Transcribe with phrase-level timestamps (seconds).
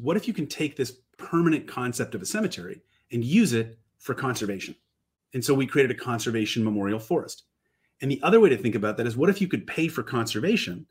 [0.00, 4.14] what if you can take this permanent concept of a cemetery and use it for
[4.14, 4.74] conservation?
[5.34, 7.44] And so we created a conservation memorial forest.
[8.00, 10.02] And the other way to think about that is what if you could pay for
[10.02, 10.86] conservation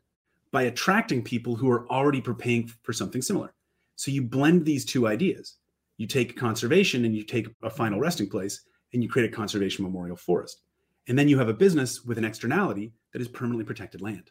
[0.52, 3.54] by attracting people who are already paying for something similar?
[3.96, 5.56] So you blend these two ideas.
[5.96, 8.60] You take conservation and you take a final resting place
[8.92, 10.62] and you create a conservation memorial forest.
[11.08, 14.30] And then you have a business with an externality that is permanently protected land.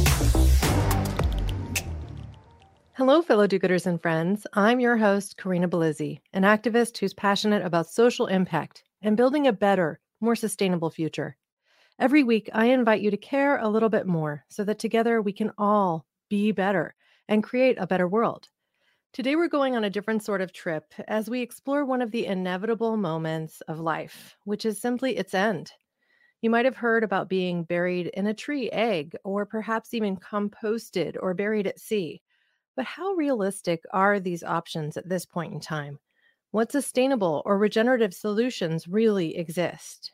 [3.01, 4.45] Hello, fellow do gooders and friends.
[4.53, 9.51] I'm your host, Karina Bellizzi, an activist who's passionate about social impact and building a
[9.51, 11.35] better, more sustainable future.
[11.97, 15.33] Every week, I invite you to care a little bit more so that together we
[15.33, 16.93] can all be better
[17.27, 18.49] and create a better world.
[19.13, 22.27] Today, we're going on a different sort of trip as we explore one of the
[22.27, 25.71] inevitable moments of life, which is simply its end.
[26.43, 31.17] You might have heard about being buried in a tree egg, or perhaps even composted
[31.19, 32.21] or buried at sea.
[32.75, 35.99] But how realistic are these options at this point in time?
[36.51, 40.11] What sustainable or regenerative solutions really exist?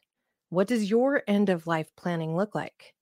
[0.49, 2.93] What does your end of life planning look like?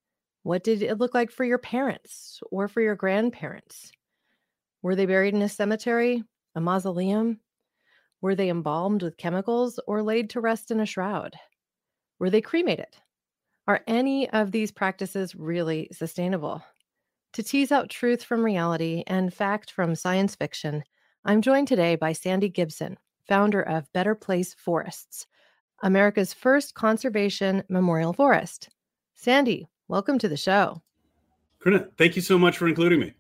[0.44, 3.92] What did it look like for your parents or for your grandparents?
[4.82, 6.24] Were they buried in a cemetery,
[6.56, 7.42] a mausoleum?
[8.22, 11.38] Were they embalmed with chemicals or laid to rest in a shroud?
[12.20, 12.98] Were they cremated?
[13.68, 16.64] Are any of these practices really sustainable?
[17.36, 20.86] To tease out truth from reality and fact from science fiction,
[21.26, 25.28] I'm joined today by Sandy Gibson, founder of Better Place Forests,
[25.84, 28.70] America's first conservation memorial forest.
[29.16, 30.82] Sandy, welcome to the show.
[31.62, 33.14] Karina, thank you so much for including me.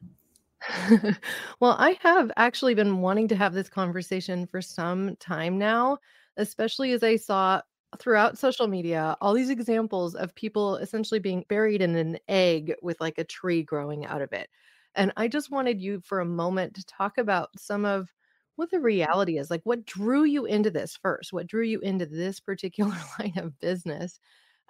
[1.59, 5.97] well, I have actually been wanting to have this conversation for some time now,
[6.37, 7.59] especially as I saw
[7.99, 12.99] throughout social media all these examples of people essentially being buried in an egg with
[12.99, 14.49] like a tree growing out of it.
[14.95, 18.09] And I just wanted you for a moment to talk about some of
[18.55, 19.49] what the reality is.
[19.49, 21.33] Like, what drew you into this first?
[21.33, 24.19] What drew you into this particular line of business?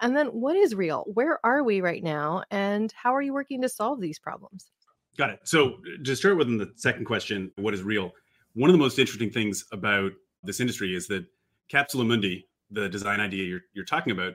[0.02, 1.06] And then what is real?
[1.14, 2.44] Where are we right now?
[2.52, 4.72] And how are you working to solve these problems?
[5.18, 5.40] Got it.
[5.46, 8.12] So, uh, to start with in the second question, what is real?
[8.54, 10.12] One of the most interesting things about
[10.44, 11.26] this industry is that
[11.72, 14.34] Capsula Mundi, the design idea you're, you're talking about,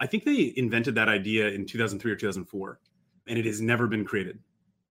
[0.00, 2.80] I think they invented that idea in 2003 or 2004,
[3.28, 4.38] and it has never been created.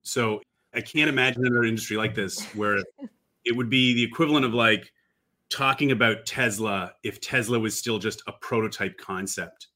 [0.04, 0.42] So
[0.74, 2.78] I can't imagine another industry like this where
[3.46, 4.92] it would be the equivalent of like
[5.50, 9.68] talking about Tesla if Tesla was still just a prototype concept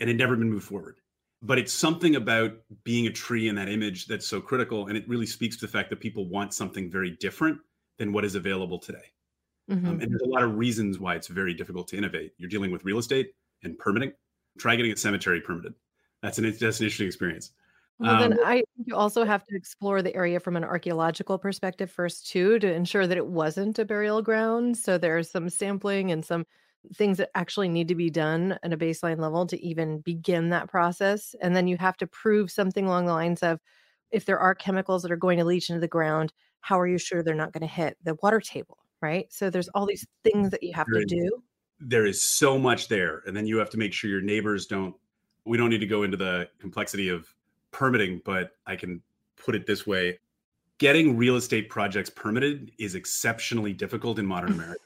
[0.00, 0.96] and had never been moved forward.
[1.42, 2.52] But it's something about
[2.84, 4.88] being a tree in that image that's so critical.
[4.88, 7.58] And it really speaks to the fact that people want something very different
[7.96, 9.12] than what is available today.
[9.70, 9.86] Mm-hmm.
[9.86, 12.32] Um, and there's a lot of reasons why it's very difficult to innovate.
[12.38, 14.12] You're dealing with real estate and permitting.
[14.58, 15.74] Try getting a cemetery permitted.
[16.22, 17.52] That's an that's an interesting experience.
[17.98, 21.38] Well, um, then I think you also have to explore the area from an archaeological
[21.38, 24.78] perspective first, too, to ensure that it wasn't a burial ground.
[24.78, 26.46] So there's some sampling and some
[26.94, 30.68] things that actually need to be done at a baseline level to even begin that
[30.68, 31.34] process.
[31.42, 33.60] And then you have to prove something along the lines of
[34.10, 36.32] if there are chemicals that are going to leach into the ground,
[36.62, 38.78] how are you sure they're not going to hit the water table?
[39.00, 39.32] Right?
[39.32, 41.42] So there's all these things that you have there to do.
[41.80, 43.22] There is so much there.
[43.26, 44.94] And then you have to make sure your neighbors don't,
[45.44, 47.34] we don't need to go into the complexity of
[47.70, 49.02] permitting, but I can
[49.36, 50.18] put it this way
[50.80, 54.80] getting real estate projects permitted is exceptionally difficult in modern America.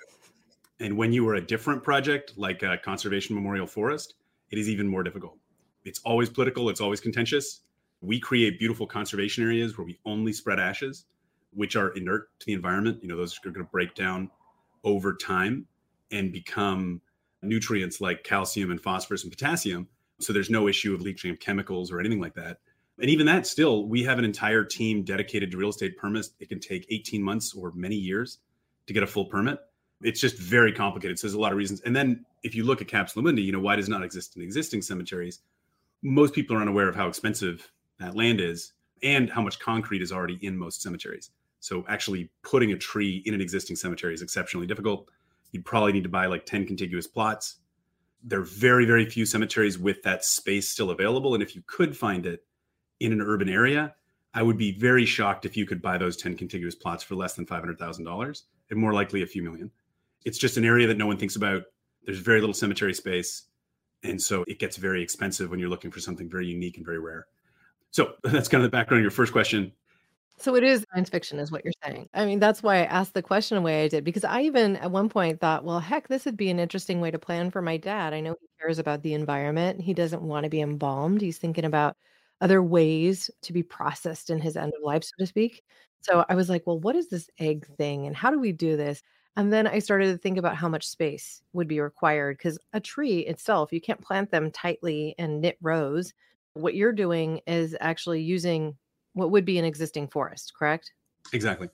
[0.80, 4.14] and when you are a different project like a conservation memorial forest,
[4.50, 5.38] it is even more difficult.
[5.84, 7.60] It's always political, it's always contentious.
[8.00, 11.04] We create beautiful conservation areas where we only spread ashes
[11.54, 12.98] which are inert to the environment.
[13.02, 14.30] You know, those are going to break down
[14.82, 15.66] over time
[16.10, 17.00] and become
[17.42, 19.88] nutrients like calcium and phosphorus and potassium.
[20.20, 22.58] So there's no issue of leaching of chemicals or anything like that.
[23.00, 26.30] And even that, still, we have an entire team dedicated to real estate permits.
[26.38, 28.38] It can take 18 months or many years
[28.86, 29.58] to get a full permit.
[30.00, 31.18] It's just very complicated.
[31.18, 31.80] So there's a lot of reasons.
[31.80, 34.82] And then if you look at Mundi, you know, why does not exist in existing
[34.82, 35.40] cemeteries?
[36.02, 40.12] Most people are unaware of how expensive that land is and how much concrete is
[40.12, 41.30] already in most cemeteries.
[41.64, 45.08] So actually putting a tree in an existing cemetery is exceptionally difficult.
[45.50, 47.54] You'd probably need to buy like 10 contiguous plots.
[48.22, 51.32] There are very, very few cemeteries with that space still available.
[51.32, 52.44] And if you could find it
[53.00, 53.94] in an urban area,
[54.34, 57.32] I would be very shocked if you could buy those 10 contiguous plots for less
[57.32, 59.70] than $500,000 and more likely a few million.
[60.26, 61.62] It's just an area that no one thinks about.
[62.04, 63.44] There's very little cemetery space.
[64.02, 66.98] And so it gets very expensive when you're looking for something very unique and very
[66.98, 67.26] rare.
[67.90, 69.72] So that's kind of the background of your first question.
[70.36, 72.08] So it is science fiction, is what you're saying.
[72.12, 74.76] I mean, that's why I asked the question the way I did, because I even
[74.76, 77.62] at one point thought, well, heck, this would be an interesting way to plan for
[77.62, 78.12] my dad.
[78.12, 79.80] I know he cares about the environment.
[79.80, 81.20] He doesn't want to be embalmed.
[81.20, 81.96] He's thinking about
[82.40, 85.62] other ways to be processed in his end of life, so to speak.
[86.00, 88.76] So I was like, well, what is this egg thing and how do we do
[88.76, 89.02] this?
[89.36, 92.80] And then I started to think about how much space would be required because a
[92.80, 96.12] tree itself, you can't plant them tightly in knit rows.
[96.54, 98.76] What you're doing is actually using
[99.14, 100.92] what would be an existing forest, correct?
[101.32, 101.68] Exactly.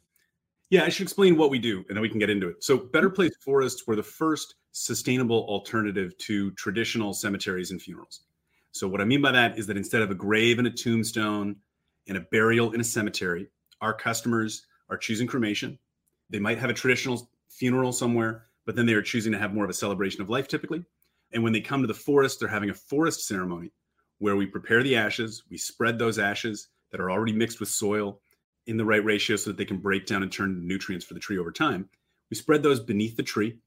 [0.70, 2.62] Yeah, I should explain what we do and then we can get into it.
[2.62, 3.16] So, Better mm-hmm.
[3.16, 8.20] Place Forests were the first sustainable alternative to traditional cemeteries and funerals.
[8.70, 11.56] So, what I mean by that is that instead of a grave and a tombstone
[12.06, 13.48] and a burial in a cemetery,
[13.80, 15.78] our customers are choosing cremation.
[16.28, 19.64] They might have a traditional funeral somewhere, but then they are choosing to have more
[19.64, 20.84] of a celebration of life typically.
[21.32, 23.72] And when they come to the forest, they're having a forest ceremony
[24.18, 28.20] where we prepare the ashes, we spread those ashes that are already mixed with soil
[28.66, 31.20] in the right ratio so that they can break down and turn nutrients for the
[31.20, 31.88] tree over time.
[32.30, 33.58] We spread those beneath the tree.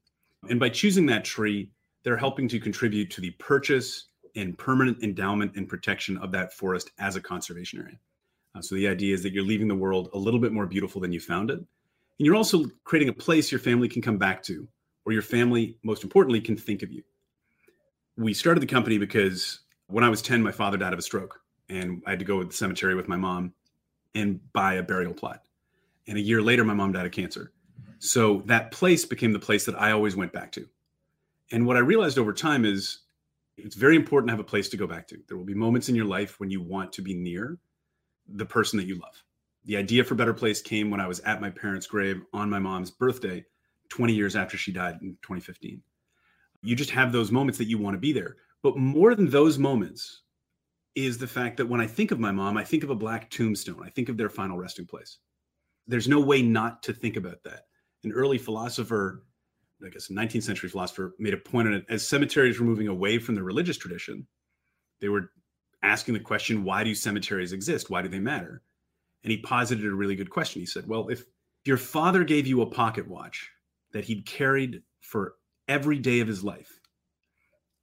[0.48, 1.70] And by choosing that tree,
[2.02, 6.90] they're helping to contribute to the purchase and permanent endowment and protection of that forest
[6.98, 7.98] as a conservation area.
[8.54, 11.00] Uh, so the idea is that you're leaving the world a little bit more beautiful
[11.00, 11.58] than you found it.
[11.58, 11.66] And
[12.26, 14.68] you're also creating a place your family can come back to,
[15.04, 17.02] or your family, most importantly, can think of you.
[18.16, 21.40] We started the company because when I was 10, my father died of a stroke,
[21.68, 23.54] and I had to go to the cemetery with my mom
[24.14, 25.42] and buy a burial plot.
[26.06, 27.52] And a year later, my mom died of cancer.
[27.98, 30.68] So that place became the place that I always went back to.
[31.50, 32.98] And what I realized over time is
[33.56, 35.18] it's very important to have a place to go back to.
[35.28, 37.58] There will be moments in your life when you want to be near
[38.28, 39.22] the person that you love.
[39.64, 42.58] The idea for Better Place came when I was at my parents' grave on my
[42.58, 43.44] mom's birthday,
[43.88, 45.80] 20 years after she died in 2015.
[46.62, 48.36] You just have those moments that you want to be there.
[48.62, 50.22] But more than those moments
[50.94, 53.30] is the fact that when I think of my mom, I think of a black
[53.30, 53.82] tombstone.
[53.84, 55.18] I think of their final resting place.
[55.86, 57.66] There's no way not to think about that.
[58.04, 59.24] An early philosopher,
[59.84, 62.88] I guess a 19th century philosopher, made a point on it as cemeteries were moving
[62.88, 64.26] away from the religious tradition.
[65.00, 65.30] They were
[65.82, 67.90] asking the question, why do cemeteries exist?
[67.90, 68.62] Why do they matter?
[69.22, 70.60] And he posited a really good question.
[70.60, 71.24] He said, well, if
[71.64, 73.50] your father gave you a pocket watch
[73.92, 75.34] that he'd carried for
[75.66, 76.78] every day of his life,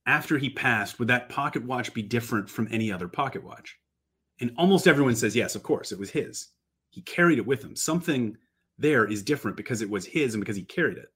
[0.06, 3.78] after he passed, would that pocket watch be different from any other pocket watch?
[4.40, 6.50] And almost everyone says, yes, of course, it was his.
[6.90, 7.76] He carried it with him.
[7.76, 8.36] Something
[8.78, 11.10] there is different because it was his and because he carried it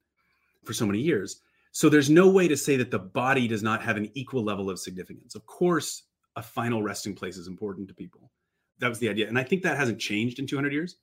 [0.64, 1.42] for so many years.
[1.72, 4.70] So there's no way to say that the body does not have an equal level
[4.70, 5.34] of significance.
[5.34, 6.04] Of course,
[6.36, 8.30] a final resting place is important to people.
[8.78, 9.28] That was the idea.
[9.28, 10.96] And I think that hasn't changed in 200 years.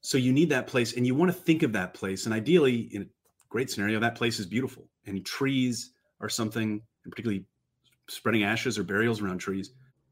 [0.00, 2.24] So you need that place and you want to think of that place.
[2.24, 3.06] And ideally, in a
[3.48, 4.88] great scenario, that place is beautiful.
[5.06, 7.44] And trees are something, particularly
[8.08, 9.70] spreading ashes or burials around trees.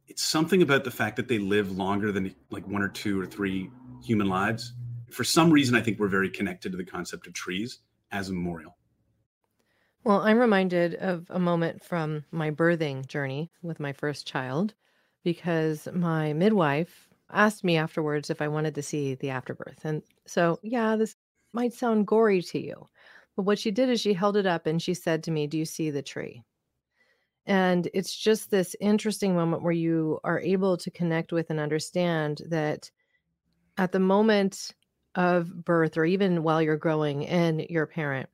[0.08, 3.26] It's something about the fact that they live longer than like one or two or
[3.26, 3.70] three
[4.02, 4.74] human lives.
[5.10, 7.80] For some reason, I think we're very connected to the concept of trees
[8.12, 8.76] as a memorial.
[10.04, 14.74] Well, I'm reminded of a moment from my birthing journey with my first child
[15.24, 19.84] because my midwife asked me afterwards if I wanted to see the afterbirth.
[19.84, 21.16] And so, yeah, this
[21.52, 22.88] might sound gory to you,
[23.34, 25.58] but what she did is she held it up and she said to me, Do
[25.58, 26.44] you see the tree?
[27.46, 32.42] And it's just this interesting moment where you are able to connect with and understand
[32.48, 32.90] that
[33.78, 34.72] at the moment
[35.14, 38.28] of birth, or even while you're growing and you're a parent,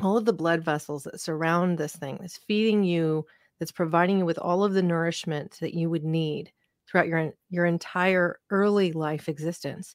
[0.00, 3.26] all of the blood vessels that surround this thing that's feeding you
[3.58, 6.50] that's providing you with all of the nourishment that you would need
[6.86, 9.94] throughout your your entire early life existence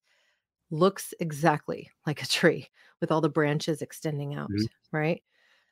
[0.71, 2.67] looks exactly like a tree
[3.01, 4.65] with all the branches extending out mm-hmm.
[4.95, 5.23] right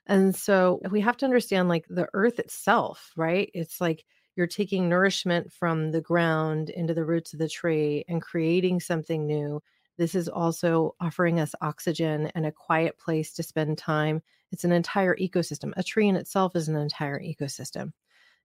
[0.07, 4.05] and so we have to understand like the earth itself right it's like
[4.36, 9.25] you're taking nourishment from the ground into the roots of the tree and creating something
[9.25, 9.62] new
[9.98, 14.22] this is also offering us oxygen and a quiet place to spend time.
[14.51, 15.72] It's an entire ecosystem.
[15.77, 17.91] A tree in itself is an entire ecosystem.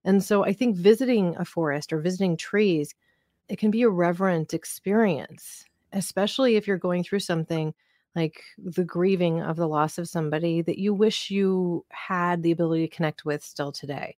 [0.03, 2.93] And so I think visiting a forest or visiting trees,
[3.47, 7.73] it can be a reverent experience, especially if you're going through something
[8.15, 12.87] like the grieving of the loss of somebody that you wish you had the ability
[12.87, 14.15] to connect with still today.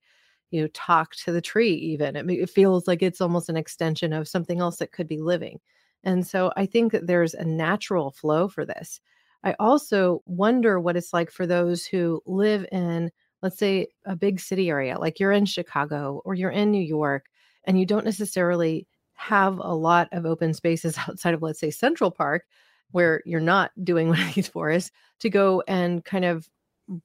[0.52, 2.16] You know, talk to the tree, even.
[2.16, 5.60] It, it feels like it's almost an extension of something else that could be living.
[6.04, 9.00] And so I think that there's a natural flow for this.
[9.44, 14.40] I also wonder what it's like for those who live in, let's say, a big
[14.40, 17.26] city area, like you're in Chicago or you're in New York,
[17.66, 22.12] and you don't necessarily have a lot of open spaces outside of, let's say, Central
[22.12, 22.46] Park,
[22.92, 26.50] where you're not doing one of these forests, to go and kind of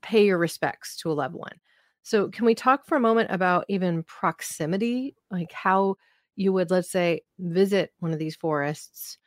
[0.02, 1.60] pay your respects to a loved one.
[2.02, 5.96] So, can we talk for a moment about even proximity, like how
[6.36, 9.18] you would, let's say, visit one of these forests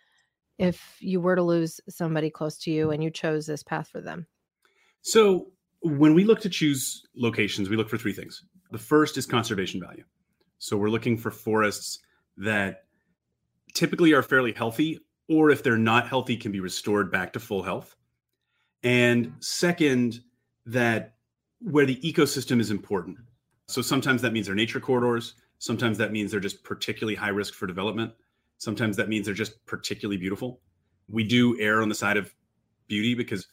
[0.58, 4.00] if you were to lose somebody close to you and you chose this path for
[4.00, 4.28] them?
[5.02, 5.52] So,
[5.82, 8.44] when we look to choose locations, we look for three things.
[8.72, 10.04] The first is conservation value.
[10.58, 12.00] So, we're looking for forests
[12.38, 12.84] that
[13.74, 15.00] typically are fairly healthy,
[15.30, 17.96] or if they're not healthy, can be restored back to full health.
[18.84, 20.22] And second,
[20.66, 21.16] that
[21.62, 23.18] where the ecosystem is important.
[23.68, 25.36] So sometimes that means they're nature corridors.
[25.60, 28.12] Sometimes that means they're just particularly high risk for development.
[28.58, 30.62] Sometimes that means they're just particularly beautiful.
[31.10, 32.34] We do err on the side of
[32.88, 33.48] beauty because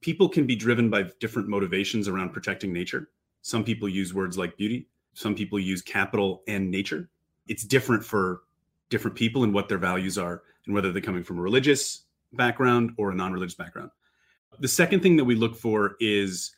[0.00, 3.08] people can be driven by different motivations around protecting nature.
[3.42, 7.08] Some people use words like beauty, some people use capital and nature.
[7.46, 8.42] It's different for
[8.90, 12.92] different people and what their values are and whether they're coming from a religious background
[12.96, 13.90] or a non religious background.
[14.60, 16.54] The second thing that we look for is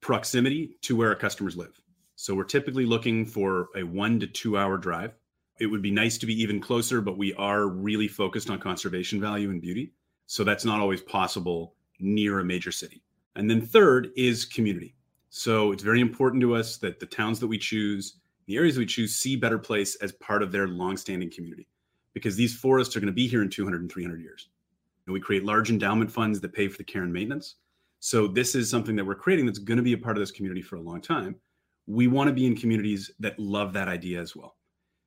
[0.00, 1.80] proximity to where our customers live.
[2.16, 5.12] So we're typically looking for a one to two hour drive.
[5.58, 9.20] It would be nice to be even closer, but we are really focused on conservation
[9.20, 9.92] value and beauty.
[10.26, 13.02] So that's not always possible near a major city.
[13.36, 14.94] And then third is community.
[15.28, 18.86] So it's very important to us that the towns that we choose, the areas we
[18.86, 21.68] choose, see Better Place as part of their longstanding community
[22.14, 24.48] because these forests are going to be here in 200 and 300 years.
[25.06, 27.56] And we create large endowment funds that pay for the care and maintenance.
[28.00, 30.30] So this is something that we're creating that's going to be a part of this
[30.30, 31.36] community for a long time.
[31.86, 34.56] We want to be in communities that love that idea as well.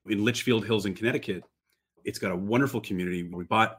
[0.07, 1.43] In Litchfield Hills in Connecticut,
[2.03, 3.24] it's got a wonderful community.
[3.24, 3.77] We bought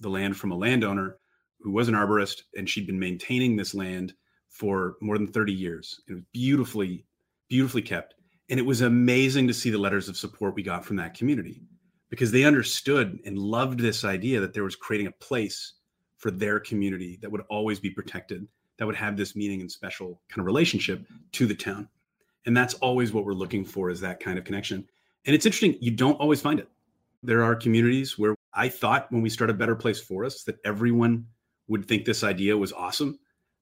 [0.00, 1.16] the land from a landowner
[1.60, 4.14] who was an arborist, and she'd been maintaining this land
[4.50, 6.00] for more than 30 years.
[6.08, 7.06] It was beautifully,
[7.48, 8.14] beautifully kept.
[8.50, 11.62] And it was amazing to see the letters of support we got from that community
[12.12, 15.76] because they understood and loved this idea that there was creating a place
[16.18, 20.20] for their community that would always be protected, that would have this meaning and special
[20.28, 21.88] kind of relationship to the town.
[22.44, 24.86] And that's always what we're looking for is that kind of connection.
[25.24, 26.68] And it's interesting, you don't always find it.
[27.22, 31.26] There are communities where I thought when we started Better Place Forests that everyone
[31.68, 33.18] would think this idea was awesome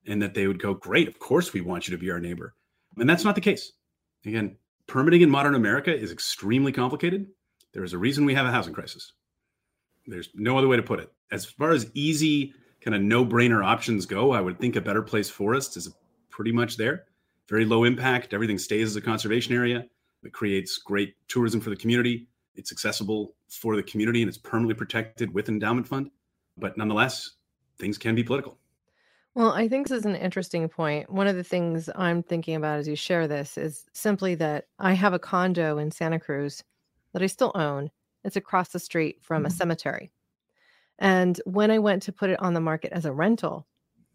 [0.09, 2.57] and that they would go, Great, of course we want you to be our neighbor.
[2.97, 3.75] And that's not the case.
[4.26, 4.57] Again,
[4.88, 7.28] permitting in modern America is extremely complicated.
[7.73, 9.12] There is a reason we have a housing crisis.
[10.07, 11.12] There's no other way to put it.
[11.31, 15.03] As far as easy, kind of no brainer options go, I would think a better
[15.03, 15.95] place forest is
[16.31, 17.05] pretty much there.
[17.49, 18.33] Very low impact.
[18.33, 19.85] Everything stays as a conservation area.
[20.23, 22.29] It creates great tourism for the community.
[22.55, 26.11] It's accessible for the community and it's permanently protected with endowment fund.
[26.57, 27.31] But nonetheless,
[27.79, 28.59] things can be political.
[29.35, 31.09] Well, I think this is an interesting point.
[31.09, 34.93] One of the things I'm thinking about as you share this is simply that I
[34.95, 36.65] have a condo in Santa Cruz
[37.12, 37.90] that I still own.
[38.25, 39.57] It's across the street from a mm-hmm.
[39.57, 40.11] cemetery.
[40.99, 43.67] And when I went to put it on the market as a rental,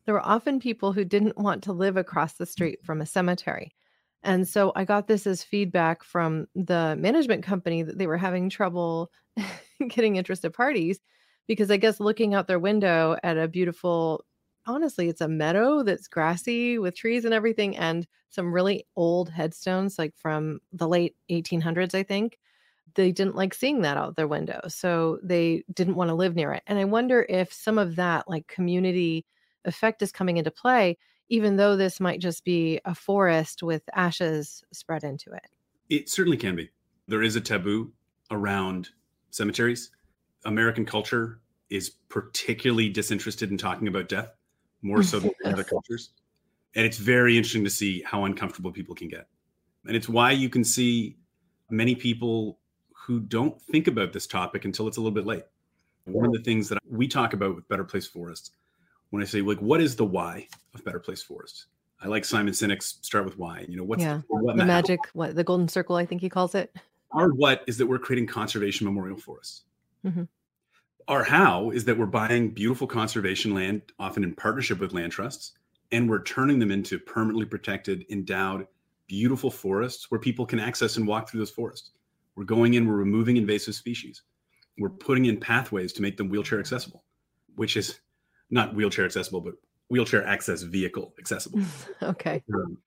[0.05, 3.73] there were often people who didn't want to live across the street from a cemetery.
[4.21, 8.49] And so I got this as feedback from the management company that they were having
[8.49, 9.11] trouble
[9.87, 10.99] getting interested parties
[11.47, 14.25] because I guess looking out their window at a beautiful,
[14.65, 19.99] honestly, it's a meadow that's grassy with trees and everything, and some really old headstones,
[19.99, 22.39] like from the late 1800s, I think
[22.93, 24.61] they didn't like seeing that out their window.
[24.67, 26.63] So they didn't want to live near it.
[26.67, 29.25] And I wonder if some of that like community
[29.65, 30.97] effect is coming into play,
[31.29, 35.47] even though this might just be a forest with ashes spread into it.
[35.89, 36.69] It certainly can be.
[37.07, 37.91] There is a taboo
[38.31, 38.89] around
[39.31, 39.91] cemeteries.
[40.45, 44.31] American culture is particularly disinterested in talking about death,
[44.81, 46.11] more so than other cultures.
[46.75, 49.27] And it's very interesting to see how uncomfortable people can get.
[49.87, 51.17] And it's why you can see
[51.69, 52.59] many people
[53.05, 55.43] who don't think about this topic until it's a little bit late.
[56.05, 58.51] One of the things that we talk about with Better Place Forests,
[59.11, 61.67] when I say like, what is the why of Better Place Forests?
[62.01, 63.65] I like Simon Sinek's start with why.
[63.69, 64.21] You know, what's yeah.
[64.27, 66.75] the, what the magic, what the golden circle, I think he calls it.
[67.11, 69.63] Our what is that we're creating conservation memorial forests.
[70.03, 70.23] Mm-hmm.
[71.07, 75.53] Our how is that we're buying beautiful conservation land, often in partnership with land trusts,
[75.91, 78.67] and we're turning them into permanently protected, endowed,
[79.07, 81.91] beautiful forests where people can access and walk through those forests.
[82.35, 84.23] We're going in, we're removing invasive species.
[84.77, 87.03] We're putting in pathways to make them wheelchair accessible,
[87.55, 87.99] which is
[88.49, 89.55] not wheelchair accessible, but
[89.89, 91.61] wheelchair access vehicle accessible.
[92.03, 92.43] okay.
[92.53, 92.77] Um,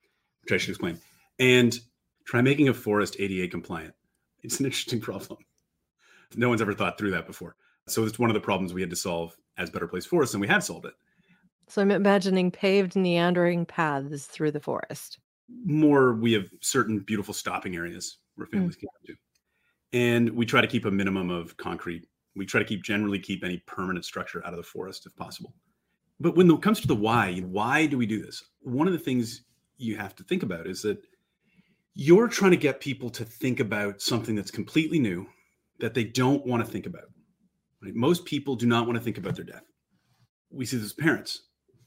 [0.42, 0.98] which I should explain.
[1.38, 1.78] And
[2.24, 3.94] try making a forest ADA compliant.
[4.42, 5.38] It's an interesting problem.
[6.36, 7.56] No one's ever thought through that before.
[7.86, 10.42] So it's one of the problems we had to solve as Better Place Forest, and
[10.42, 10.92] we have solved it.
[11.68, 15.18] So I'm imagining paved meandering paths through the forest.
[15.64, 18.80] More, we have certain beautiful stopping areas where families mm.
[18.80, 19.14] can come to
[19.92, 22.06] and we try to keep a minimum of concrete.
[22.36, 25.54] We try to keep generally keep any permanent structure out of the forest if possible.
[26.20, 28.42] But when it comes to the why, why do we do this?
[28.60, 29.42] One of the things
[29.76, 30.98] you have to think about is that
[31.94, 35.26] you're trying to get people to think about something that's completely new
[35.80, 37.04] that they don't want to think about.
[37.82, 37.94] Right?
[37.94, 39.64] Most people do not want to think about their death.
[40.50, 41.42] We see this as parents.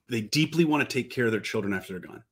[0.09, 2.23] They deeply want to take care of their children after they're gone.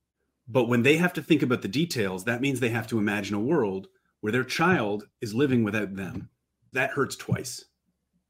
[0.47, 3.35] But when they have to think about the details, that means they have to imagine
[3.35, 3.87] a world
[4.21, 6.29] where their child is living without them.
[6.73, 7.65] That hurts twice.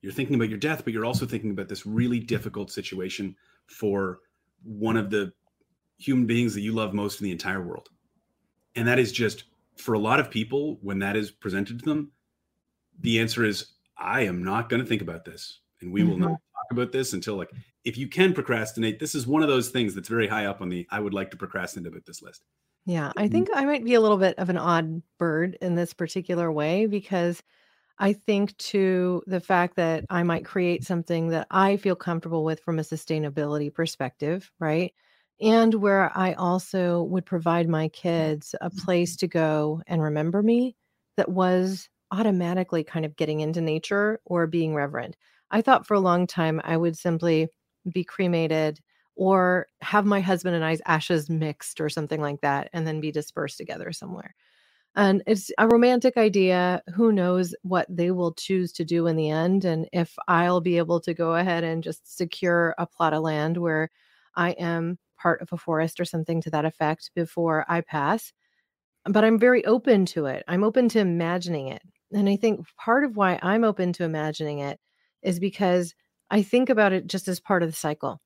[0.01, 3.35] You're thinking about your death, but you're also thinking about this really difficult situation
[3.67, 4.19] for
[4.63, 5.33] one of the
[5.97, 7.89] human beings that you love most in the entire world.
[8.75, 9.45] And that is just
[9.77, 12.11] for a lot of people, when that is presented to them,
[13.01, 15.59] the answer is, I am not going to think about this.
[15.81, 16.09] And we mm-hmm.
[16.09, 17.51] will not talk about this until like,
[17.83, 20.69] if you can procrastinate, this is one of those things that's very high up on
[20.69, 22.43] the I would like to procrastinate about this list.
[22.89, 23.31] Yeah, I mm-hmm.
[23.31, 26.87] think I might be a little bit of an odd bird in this particular way
[26.87, 27.43] because
[27.99, 32.61] I think to the fact that I might create something that I feel comfortable with
[32.61, 34.91] from a sustainability perspective, right?
[35.39, 40.75] And where I also would provide my kids a place to go and remember me
[41.15, 45.15] that was automatically kind of getting into nature or being reverent.
[45.51, 47.49] I thought for a long time I would simply
[47.93, 48.79] be cremated
[49.19, 53.11] or have my husband and I's ashes mixed or something like that and then be
[53.11, 54.33] dispersed together somewhere.
[54.95, 56.81] And it's a romantic idea.
[56.95, 59.65] Who knows what they will choose to do in the end?
[59.65, 63.57] And if I'll be able to go ahead and just secure a plot of land
[63.57, 63.89] where
[64.37, 68.31] I am part of a forest or something to that effect before I pass.
[69.03, 70.45] But I'm very open to it.
[70.47, 71.81] I'm open to imagining it.
[72.13, 74.79] And I think part of why I'm open to imagining it
[75.21, 75.93] is because
[76.31, 78.21] I think about it just as part of the cycle.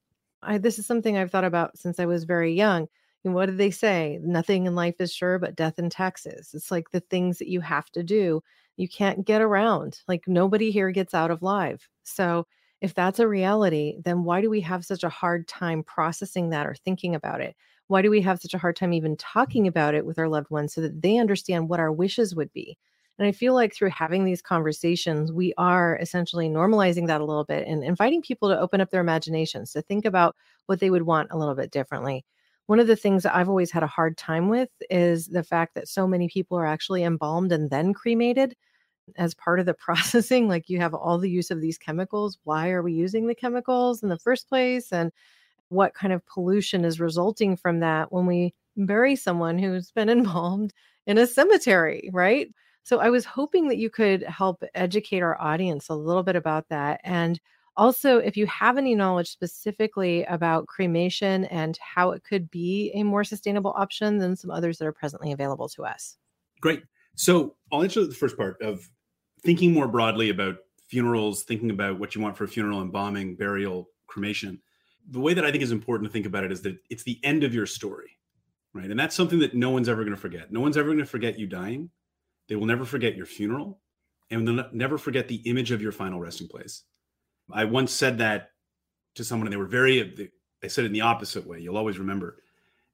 [0.46, 2.88] I, this is something I've thought about since I was very young.
[3.26, 4.20] And what did they say?
[4.22, 6.52] Nothing in life is sure but death and taxes.
[6.54, 8.42] It's like the things that you have to do.
[8.76, 10.02] You can't get around.
[10.08, 11.90] Like nobody here gets out of life.
[12.04, 12.48] So
[12.82, 16.68] if that's a reality, then why do we have such a hard time processing that
[16.68, 17.56] or thinking about it?
[17.88, 20.50] Why do we have such a hard time even talking about it with our loved
[20.50, 22.78] ones so that they understand what our wishes would be?
[23.24, 27.46] And I feel like through having these conversations, we are essentially normalizing that a little
[27.46, 31.04] bit and inviting people to open up their imaginations, to think about what they would
[31.04, 32.26] want a little bit differently.
[32.66, 35.76] One of the things that I've always had a hard time with is the fact
[35.76, 38.58] that so many people are actually embalmed and then cremated
[39.16, 40.50] as part of the processing.
[40.50, 42.38] Like you have all the use of these chemicals.
[42.44, 44.92] Why are we using the chemicals in the first place?
[44.92, 45.14] And
[45.70, 50.74] what kind of pollution is resulting from that when we bury someone who's been embalmed
[51.08, 52.50] in a cemetery, right?
[52.84, 56.68] So I was hoping that you could help educate our audience a little bit about
[56.70, 57.00] that.
[57.04, 57.40] And
[57.76, 63.04] also, if you have any knowledge specifically about cremation and how it could be a
[63.04, 66.18] more sustainable option than some others that are presently available to us.
[66.62, 66.84] Great.
[67.16, 68.88] So I'll answer the first part of
[69.42, 73.90] thinking more broadly about funerals, thinking about what you want for a funeral, embalming, burial,
[74.08, 74.62] cremation.
[75.10, 77.20] The way that I think is important to think about it is that it's the
[77.24, 78.18] end of your story,
[78.74, 78.90] right?
[78.90, 80.52] And that's something that no one's ever going to forget.
[80.52, 81.90] No one's ever going to forget you dying.
[82.48, 83.80] They will never forget your funeral
[84.30, 86.84] and they'll never forget the image of your final resting place.
[87.52, 88.52] I once said that
[89.16, 91.60] to someone and they were very, they said it in the opposite way.
[91.60, 92.40] You'll always remember.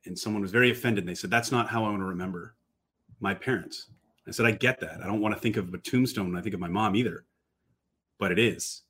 [0.05, 1.03] And someone was very offended.
[1.03, 2.55] And they said, That's not how I want to remember
[3.19, 3.87] my parents.
[4.27, 5.01] I said, I get that.
[5.01, 7.25] I don't want to think of a tombstone when I think of my mom either,
[8.19, 8.83] but it is.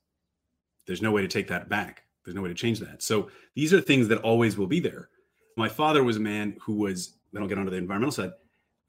[0.86, 2.04] There's no way to take that back.
[2.26, 3.02] There's no way to change that.
[3.02, 5.10] So these are things that always will be there.
[5.56, 8.32] My father was a man who was, then I'll get onto the environmental side,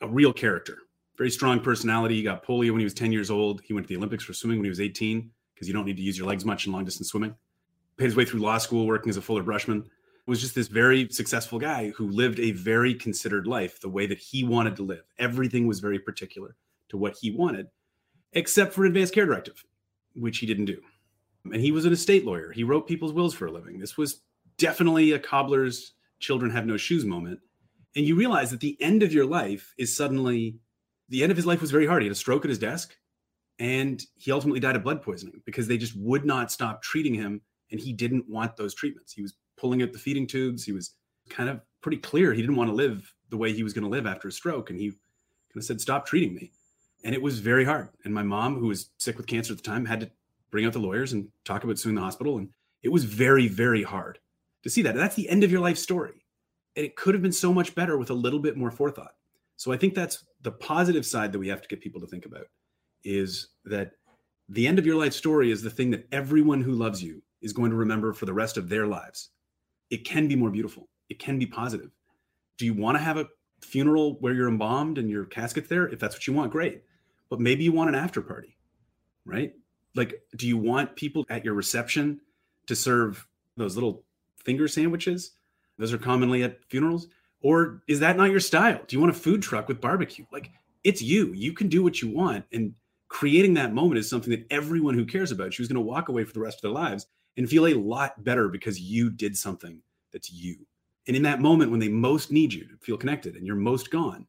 [0.00, 0.78] a real character
[1.20, 2.14] very strong personality.
[2.14, 3.60] He got polio when he was 10 years old.
[3.60, 5.98] He went to the Olympics for swimming when he was 18 because you don't need
[5.98, 7.34] to use your legs much in long distance swimming.
[7.98, 9.84] Paid his way through law school, working as a Fuller Brushman.
[10.24, 14.16] Was just this very successful guy who lived a very considered life the way that
[14.16, 15.02] he wanted to live.
[15.18, 16.56] Everything was very particular
[16.88, 17.66] to what he wanted,
[18.32, 19.62] except for an advanced care directive,
[20.14, 20.80] which he didn't do.
[21.44, 22.50] And he was an estate lawyer.
[22.50, 23.78] He wrote people's wills for a living.
[23.78, 24.22] This was
[24.56, 27.40] definitely a cobbler's children have no shoes moment.
[27.94, 30.56] And you realize that the end of your life is suddenly
[31.10, 32.02] the end of his life was very hard.
[32.02, 32.96] He had a stroke at his desk
[33.58, 37.42] and he ultimately died of blood poisoning because they just would not stop treating him
[37.70, 39.12] and he didn't want those treatments.
[39.12, 40.64] He was pulling out the feeding tubes.
[40.64, 40.94] He was
[41.28, 43.90] kind of pretty clear he didn't want to live the way he was going to
[43.90, 44.98] live after a stroke and he kind
[45.56, 46.52] of said stop treating me.
[47.04, 47.88] And it was very hard.
[48.04, 50.10] And my mom who was sick with cancer at the time had to
[50.50, 52.48] bring out the lawyers and talk about suing the hospital and
[52.82, 54.18] it was very very hard
[54.62, 54.94] to see that.
[54.94, 56.24] That's the end of your life story.
[56.76, 59.14] And it could have been so much better with a little bit more forethought.
[59.56, 62.26] So I think that's the positive side that we have to get people to think
[62.26, 62.46] about
[63.04, 63.92] is that
[64.48, 67.52] the end of your life story is the thing that everyone who loves you is
[67.52, 69.30] going to remember for the rest of their lives.
[69.90, 70.88] It can be more beautiful.
[71.08, 71.90] It can be positive.
[72.58, 73.28] Do you want to have a
[73.60, 75.88] funeral where you're embalmed and your casket's there?
[75.88, 76.82] If that's what you want, great.
[77.28, 78.56] But maybe you want an after party,
[79.24, 79.52] right?
[79.94, 82.20] Like, do you want people at your reception
[82.66, 83.26] to serve
[83.56, 84.04] those little
[84.44, 85.32] finger sandwiches?
[85.78, 87.08] Those are commonly at funerals
[87.42, 88.80] Or is that not your style?
[88.86, 90.26] Do you want a food truck with barbecue?
[90.30, 90.50] Like
[90.84, 91.32] it's you.
[91.32, 92.44] You can do what you want.
[92.52, 92.74] And
[93.08, 96.08] creating that moment is something that everyone who cares about you is going to walk
[96.08, 99.36] away for the rest of their lives and feel a lot better because you did
[99.36, 99.80] something
[100.12, 100.66] that's you.
[101.06, 103.90] And in that moment when they most need you to feel connected and you're most
[103.90, 104.26] gone,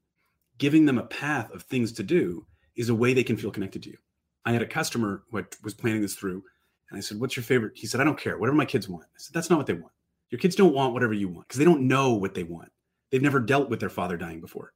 [0.58, 2.45] giving them a path of things to do
[2.76, 3.97] is a way they can feel connected to you.
[4.45, 6.43] I had a customer who was planning this through,
[6.89, 7.74] and I said, What's your favorite?
[7.76, 9.06] He said, I don't care, whatever my kids want.
[9.06, 9.93] I said, That's not what they want.
[10.30, 12.71] Your kids don't want whatever you want because they don't know what they want.
[13.12, 14.74] They've never dealt with their father dying before.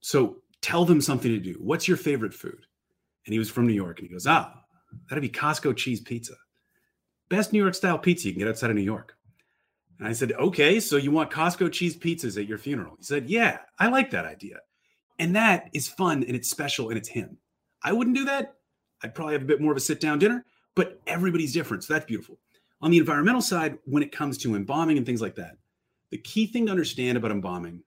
[0.00, 1.56] So tell them something to do.
[1.60, 2.66] What's your favorite food?
[3.26, 4.54] And he was from New York, and he goes, Ah,
[5.08, 6.34] that'd be Costco cheese pizza.
[7.28, 9.16] Best New York style pizza you can get outside of New York.
[9.98, 12.94] And I said, Okay, so you want Costco cheese pizzas at your funeral?
[12.98, 14.58] He said, Yeah, I like that idea.
[15.18, 17.38] And that is fun and it's special and it's him.
[17.82, 18.54] I wouldn't do that.
[19.02, 21.84] I'd probably have a bit more of a sit down dinner, but everybody's different.
[21.84, 22.38] So that's beautiful.
[22.82, 25.56] On the environmental side, when it comes to embalming and things like that,
[26.10, 27.82] the key thing to understand about embalming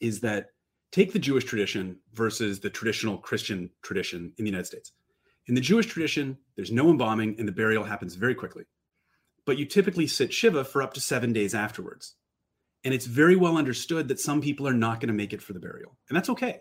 [0.00, 0.48] is that
[0.92, 4.92] take the Jewish tradition versus the traditional Christian tradition in the United States.
[5.46, 8.64] In the Jewish tradition, there's no embalming and the burial happens very quickly.
[9.46, 12.14] But you typically sit Shiva for up to seven days afterwards.
[12.82, 15.52] And it's very well understood that some people are not going to make it for
[15.52, 15.96] the burial.
[16.08, 16.60] And that's okay.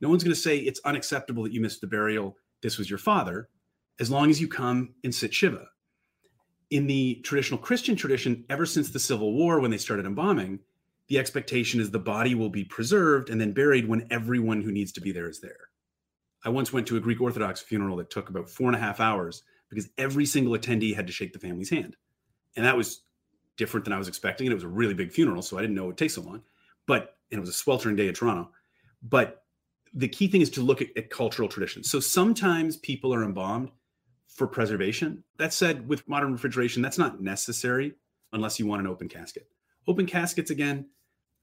[0.00, 2.36] No one's going to say it's unacceptable that you missed the burial.
[2.62, 3.48] This was your father,
[3.98, 5.66] as long as you come and sit Shiva.
[6.70, 10.60] In the traditional Christian tradition, ever since the Civil War, when they started embalming,
[11.08, 14.92] the expectation is the body will be preserved and then buried when everyone who needs
[14.92, 15.68] to be there is there.
[16.44, 19.00] I once went to a Greek Orthodox funeral that took about four and a half
[19.00, 21.96] hours because every single attendee had to shake the family's hand.
[22.56, 23.02] And that was
[23.56, 24.46] different than I was expecting.
[24.46, 26.22] And it was a really big funeral, so I didn't know it would take so
[26.22, 26.42] long.
[26.86, 28.50] But and it was a sweltering day in Toronto.
[29.02, 29.44] But
[29.92, 31.90] the key thing is to look at, at cultural traditions.
[31.90, 33.70] So sometimes people are embalmed
[34.36, 35.24] for preservation.
[35.38, 37.94] That said, with modern refrigeration, that's not necessary
[38.32, 39.48] unless you want an open casket.
[39.88, 40.86] Open caskets, again,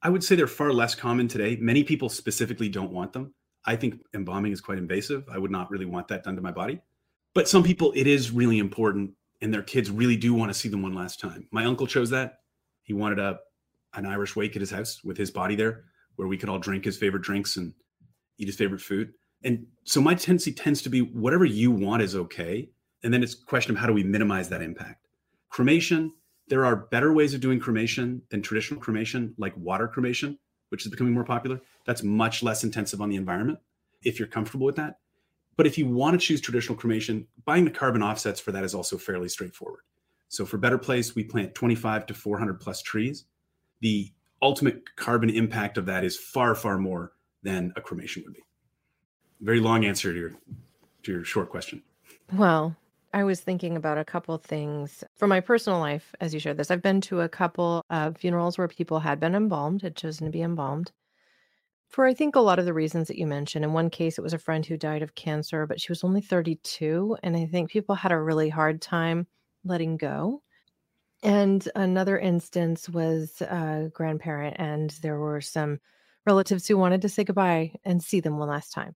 [0.01, 1.57] I would say they're far less common today.
[1.59, 3.33] Many people specifically don't want them.
[3.65, 5.23] I think embalming is quite invasive.
[5.31, 6.81] I would not really want that done to my body.
[7.33, 10.69] But some people, it is really important and their kids really do want to see
[10.69, 11.47] them one last time.
[11.51, 12.39] My uncle chose that.
[12.83, 13.39] He wanted a
[13.95, 15.83] an Irish wake at his house with his body there,
[16.15, 17.73] where we could all drink his favorite drinks and
[18.39, 19.13] eat his favorite food.
[19.43, 22.69] And so my tendency tends to be whatever you want is okay.
[23.03, 25.07] And then it's a question of how do we minimize that impact.
[25.49, 26.13] Cremation,
[26.47, 30.39] there are better ways of doing cremation than traditional cremation, like water cremation,
[30.69, 31.61] which is becoming more popular.
[31.85, 33.59] That's much less intensive on the environment
[34.03, 34.99] if you're comfortable with that.
[35.55, 38.73] But if you want to choose traditional cremation, buying the carbon offsets for that is
[38.73, 39.81] also fairly straightforward.
[40.29, 43.25] So for Better Place, we plant 25 to 400 plus trees.
[43.81, 44.11] The
[44.41, 47.11] ultimate carbon impact of that is far, far more
[47.43, 48.43] than a cremation would be.
[49.41, 50.31] Very long answer to your
[51.03, 51.83] to your short question.
[52.31, 52.75] Well,
[53.13, 56.71] I was thinking about a couple things for my personal life as you shared this.
[56.71, 60.31] I've been to a couple of funerals where people had been embalmed, had chosen to
[60.31, 60.91] be embalmed
[61.89, 63.63] for I think a lot of the reasons that you mentioned.
[63.63, 66.21] In one case, it was a friend who died of cancer, but she was only
[66.21, 67.17] 32.
[67.21, 69.27] And I think people had a really hard time
[69.63, 70.41] letting go.
[71.23, 75.79] And another instance was a grandparent, and there were some
[76.25, 78.95] relatives who wanted to say goodbye and see them one last time.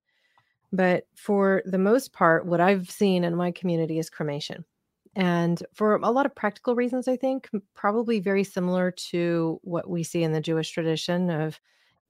[0.71, 4.65] But for the most part, what I've seen in my community is cremation.
[5.15, 10.03] And for a lot of practical reasons, I think, probably very similar to what we
[10.03, 11.60] see in the Jewish tradition of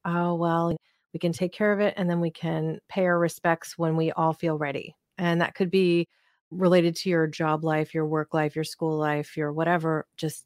[0.06, 0.76] oh, well,
[1.14, 4.12] we can take care of it and then we can pay our respects when we
[4.12, 4.96] all feel ready.
[5.18, 6.08] And that could be
[6.52, 10.46] related to your job life, your work life, your school life, your whatever, just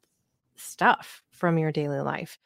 [0.55, 2.37] stuff from your daily life.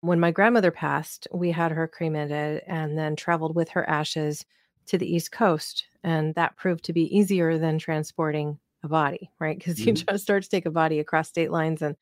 [0.00, 4.44] When my grandmother passed, we had her cremated and then traveled with her ashes
[4.86, 5.86] to the East Coast.
[6.02, 9.58] And that proved to be easier than transporting a body, right?
[9.58, 9.88] Because mm-hmm.
[9.88, 11.96] you just start to take a body across state lines and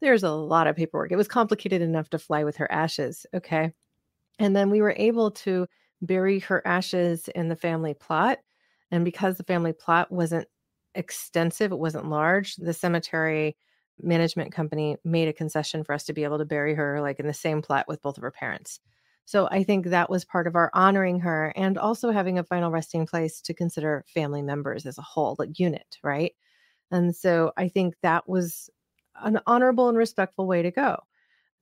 [0.00, 1.12] there's a lot of paperwork.
[1.12, 3.24] It was complicated enough to fly with her ashes.
[3.34, 3.72] Okay.
[4.38, 5.66] And then we were able to
[6.00, 8.38] bury her ashes in the family plot.
[8.90, 10.48] And because the family plot wasn't
[10.94, 13.56] extensive, it wasn't large, the cemetery
[14.00, 17.26] management company made a concession for us to be able to bury her like in
[17.26, 18.80] the same plot with both of her parents.
[19.24, 22.70] So I think that was part of our honoring her and also having a final
[22.70, 26.34] resting place to consider family members as a whole, like unit, right?
[26.90, 28.70] And so I think that was
[29.22, 30.98] an honorable and respectful way to go.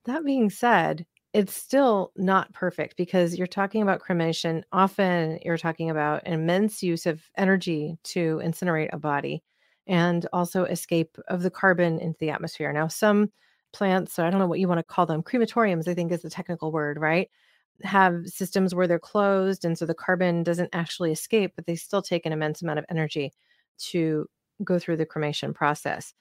[0.05, 4.65] That being said, it's still not perfect because you're talking about cremation.
[4.73, 9.43] Often you're talking about immense use of energy to incinerate a body
[9.87, 12.71] and also escape of the carbon into the atmosphere.
[12.73, 13.31] Now, some
[13.73, 16.21] plants, so I don't know what you want to call them, crematoriums, I think is
[16.21, 17.29] the technical word, right?
[17.83, 19.65] Have systems where they're closed.
[19.65, 22.85] And so the carbon doesn't actually escape, but they still take an immense amount of
[22.89, 23.33] energy
[23.89, 24.27] to
[24.63, 26.13] go through the cremation process.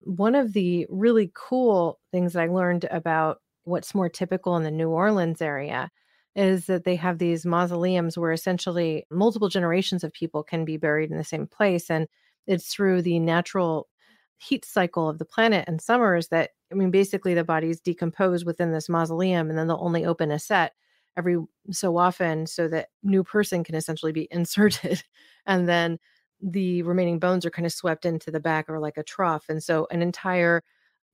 [0.00, 4.70] One of the really cool things that I learned about what's more typical in the
[4.70, 5.90] New Orleans area
[6.36, 11.10] is that they have these mausoleums where essentially multiple generations of people can be buried
[11.10, 11.90] in the same place.
[11.90, 12.06] And
[12.46, 13.88] it's through the natural
[14.38, 18.72] heat cycle of the planet and summers that, I mean, basically the bodies decompose within
[18.72, 20.74] this mausoleum and then they'll only open a set
[21.16, 21.38] every
[21.70, 25.02] so often so that new person can essentially be inserted
[25.46, 25.98] and then
[26.40, 29.62] the remaining bones are kind of swept into the back or like a trough and
[29.62, 30.62] so an entire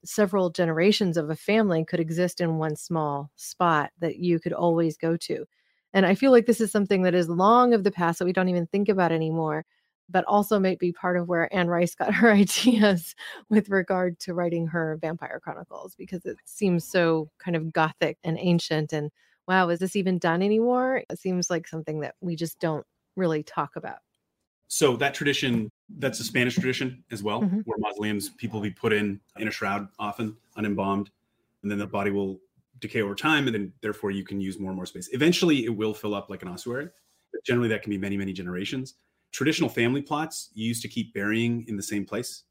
[0.04, 4.96] several generations of a family could exist in one small spot that you could always
[4.96, 5.44] go to.
[5.92, 8.32] And I feel like this is something that is long of the past that we
[8.32, 9.64] don't even think about anymore,
[10.10, 13.14] but also might be part of where Anne Rice got her ideas
[13.48, 18.38] with regard to writing her Vampire Chronicles, because it seems so kind of gothic and
[18.40, 18.92] ancient.
[18.92, 19.10] And
[19.46, 21.02] wow, is this even done anymore?
[21.08, 23.98] It seems like something that we just don't really talk about.
[24.68, 27.60] So that tradition, that's a Spanish tradition as well, mm-hmm.
[27.64, 31.08] where mausoleums people be put in in a shroud, often unembalmed,
[31.62, 32.40] and then the body will
[32.80, 35.08] decay over time, and then therefore you can use more and more space.
[35.12, 36.88] Eventually, it will fill up like an ossuary,
[37.32, 38.94] but generally that can be many, many generations.
[39.32, 42.44] Traditional family plots you used to keep burying in the same place,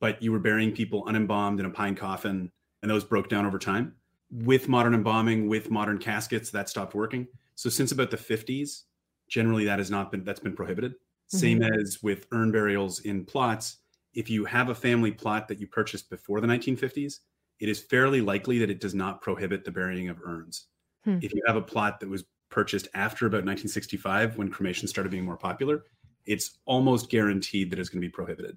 [0.00, 2.50] but you were burying people unembalmed in a pine coffin,
[2.82, 3.94] and those broke down over time.
[4.30, 7.26] With modern embalming, with modern caskets, that stopped working.
[7.54, 8.82] So since about the 50s,
[9.28, 10.94] generally that has not been that's been prohibited
[11.28, 11.80] same mm-hmm.
[11.80, 13.78] as with urn burials in plots.
[14.14, 17.20] If you have a family plot that you purchased before the 1950s,
[17.60, 20.66] it is fairly likely that it does not prohibit the burying of urns.
[21.04, 21.18] Hmm.
[21.20, 25.24] If you have a plot that was purchased after about 1965, when cremation started being
[25.24, 25.84] more popular,
[26.24, 28.56] it's almost guaranteed that it's going to be prohibited.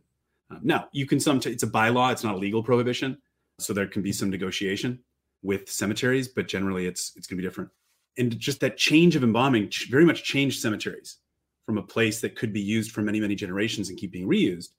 [0.49, 3.17] Um, now, you can some, it's a bylaw, it's not a legal prohibition.
[3.60, 4.99] So there can be some negotiation
[5.43, 7.69] with cemeteries, but generally it's it's going to be different.
[8.17, 11.17] And just that change of embalming very much changed cemeteries
[11.65, 14.69] from a place that could be used for many, many generations and keep being reused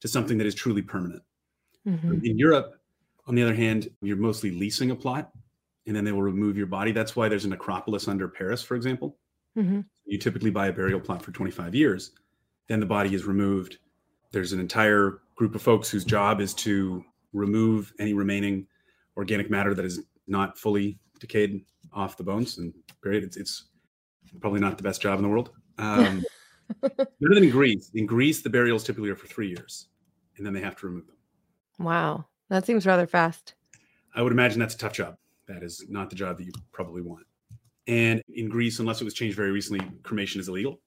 [0.00, 1.22] to something that is truly permanent.
[1.86, 2.24] Mm-hmm.
[2.24, 2.80] In Europe,
[3.26, 5.30] on the other hand, you're mostly leasing a plot
[5.86, 6.92] and then they will remove your body.
[6.92, 9.16] That's why there's a necropolis under Paris, for example.
[9.56, 9.80] Mm-hmm.
[10.04, 12.12] You typically buy a burial plot for 25 years,
[12.68, 13.78] then the body is removed.
[14.32, 18.66] There's an entire group of folks whose job is to remove any remaining
[19.16, 23.24] organic matter that is not fully decayed off the bones and buried.
[23.24, 23.66] It's, it's
[24.40, 25.50] probably not the best job in the world.
[25.78, 26.24] Um,
[26.80, 27.90] better than in Greece.
[27.94, 29.88] In Greece, the burials typically are for three years,
[30.36, 31.16] and then they have to remove them.
[31.78, 33.54] Wow, that seems rather fast.
[34.14, 35.16] I would imagine that's a tough job.
[35.48, 37.26] That is not the job that you probably want.
[37.86, 40.80] And in Greece, unless it was changed very recently, cremation is illegal.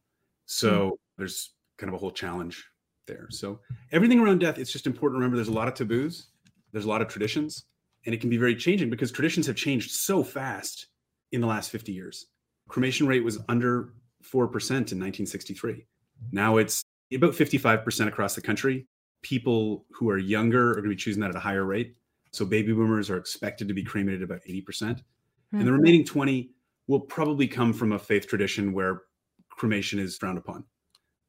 [0.46, 0.98] So mm.
[1.18, 2.64] there's kind of a whole challenge
[3.08, 3.28] there.
[3.30, 3.60] So
[3.92, 6.28] everything around death, it's just important to remember there's a lot of taboos,
[6.72, 7.66] there's a lot of traditions,
[8.06, 10.88] and it can be very changing because traditions have changed so fast
[11.32, 12.28] in the last 50 years.
[12.68, 14.40] Cremation rate was under 4%
[14.70, 15.86] in 1963.
[16.32, 18.88] Now it's about 55% across the country.
[19.22, 21.96] People who are younger are going to be choosing that at a higher rate.
[22.32, 24.66] So baby boomers are expected to be cremated about 80%.
[24.66, 25.58] percent mm-hmm.
[25.58, 26.52] And the remaining 20
[26.88, 29.04] will probably come from a faith tradition where
[29.50, 30.66] cremation is frowned upon.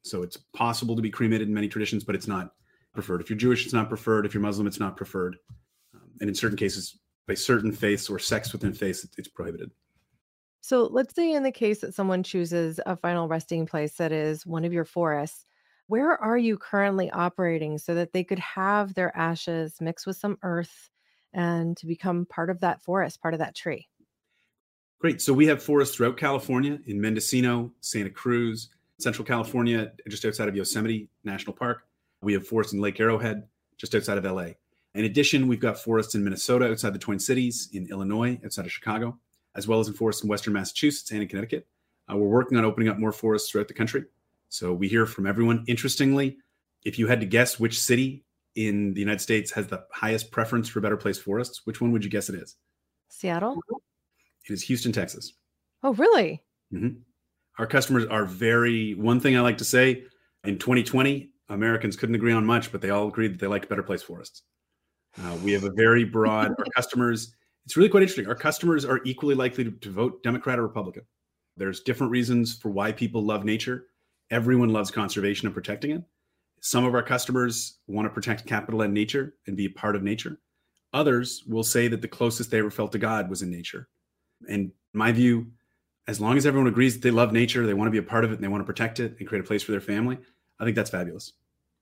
[0.03, 2.53] So it's possible to be cremated in many traditions, but it's not
[2.93, 3.21] preferred.
[3.21, 4.27] If you're Jewish, it's not preferred.
[4.27, 5.37] If you're Muslim, it's not preferred.
[6.21, 9.71] And in certain cases, by certain faiths or sects within faiths, it's prohibited.
[10.61, 14.47] So let's say in the case that someone chooses a final resting place that is
[14.47, 15.45] one of your forests,
[15.89, 20.39] where are you currently operating so that they could have their ashes mixed with some
[20.43, 20.89] earth
[21.35, 23.89] and to become part of that forest, part of that tree?
[25.01, 25.21] Great.
[25.21, 30.57] So we have forests throughout California in Mendocino, Santa Cruz, Central California, just outside of
[30.57, 31.83] Yosemite National Park.
[32.23, 33.43] We have forests in Lake Arrowhead,
[33.77, 34.53] just outside of LA.
[34.95, 38.73] In addition, we've got forests in Minnesota, outside the Twin Cities, in Illinois, outside of
[38.73, 39.19] Chicago
[39.55, 41.67] as well as in forests in Western Massachusetts and in Connecticut.
[42.11, 44.05] Uh, we're working on opening up more forests throughout the country.
[44.49, 45.65] So we hear from everyone.
[45.67, 46.39] Interestingly,
[46.85, 48.25] if you had to guess which city
[48.57, 52.05] in the United States has the highest preference for better place forests, which one would
[52.05, 52.57] you guess it is?
[53.09, 53.59] Seattle?
[54.49, 55.33] It is Houston, Texas.
[55.83, 56.43] Oh, really?
[56.73, 57.01] Mm-hmm.
[57.59, 60.05] Our customers are very, one thing I like to say
[60.45, 63.83] in 2020, Americans couldn't agree on much, but they all agreed that they liked better
[63.83, 64.43] place forests.
[65.23, 68.27] Uh, we have a very broad, our customers it's really quite interesting.
[68.27, 71.05] Our customers are equally likely to, to vote Democrat or Republican.
[71.57, 73.87] There's different reasons for why people love nature.
[74.31, 76.03] Everyone loves conservation and protecting it.
[76.61, 80.03] Some of our customers want to protect capital and nature and be a part of
[80.03, 80.39] nature.
[80.93, 83.89] Others will say that the closest they ever felt to God was in nature.
[84.49, 85.47] And my view,
[86.07, 88.25] as long as everyone agrees that they love nature, they want to be a part
[88.25, 90.19] of it, and they want to protect it and create a place for their family,
[90.61, 91.33] I think that's fabulous.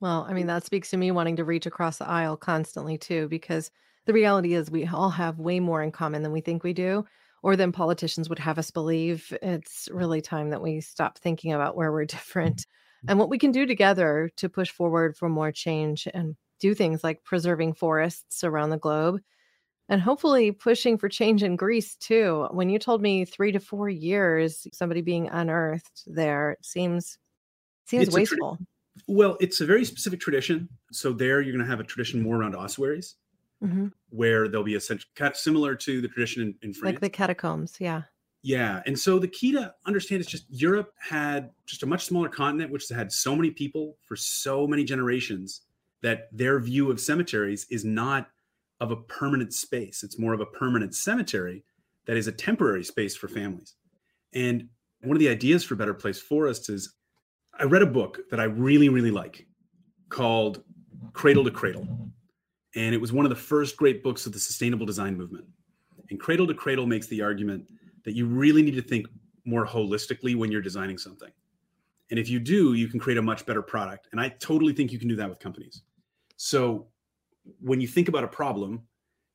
[0.03, 3.29] Well, I mean, that speaks to me wanting to reach across the aisle constantly too,
[3.29, 3.71] because
[4.05, 7.05] the reality is we all have way more in common than we think we do
[7.41, 9.33] or than politicians would have us believe.
[9.41, 12.67] It's really time that we stop thinking about where we're different
[13.07, 17.05] and what we can do together to push forward for more change and do things
[17.05, 19.21] like preserving forests around the globe
[19.89, 22.49] and hopefully pushing for change in Greece too.
[22.51, 27.19] When you told me three to four years, somebody being unearthed there it seems
[27.87, 28.57] seems it's wasteful.
[28.57, 28.67] Tra-
[29.07, 30.69] well, it's a very specific tradition.
[30.91, 33.17] So there, you're going to have a tradition more around ossuaries,
[33.63, 33.89] mm-hmm.
[34.11, 37.11] where there'll be a kind of similar to the tradition in, in France, like the
[37.11, 37.77] catacombs.
[37.79, 38.03] Yeah.
[38.43, 38.83] Yeah.
[38.87, 42.73] And so the key to understand is just Europe had just a much smaller continent,
[42.73, 45.63] which had so many people for so many generations
[46.03, 48.29] that their view of cemeteries is not
[48.81, 50.03] of a permanent space.
[50.03, 51.65] It's more of a permanent cemetery
[52.07, 53.77] that is a temporary space for families.
[54.35, 54.69] And
[55.03, 56.93] one of the ideas for Better Place Forests is
[57.59, 59.47] I read a book that I really, really like
[60.09, 60.63] called
[61.13, 61.87] Cradle to Cradle.
[62.75, 65.45] And it was one of the first great books of the sustainable design movement.
[66.11, 67.69] And Cradle to Cradle makes the argument
[68.05, 69.07] that you really need to think
[69.45, 71.31] more holistically when you're designing something.
[72.11, 74.09] And if you do, you can create a much better product.
[74.13, 75.83] And I totally think you can do that with companies.
[76.37, 76.89] So
[77.61, 78.83] when you think about a problem,